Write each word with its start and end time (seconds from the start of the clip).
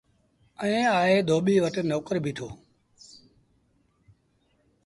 ائيٚݩ 0.63 0.93
آئي 1.01 1.15
ڌوٻيٚ 1.27 1.61
وٽ 1.63 1.75
نوڪر 1.89 2.15
بيٚٺو۔ 2.23 2.47